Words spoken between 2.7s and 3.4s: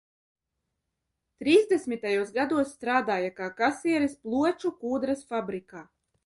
strādāja